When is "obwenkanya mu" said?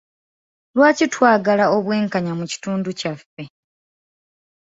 1.77-2.45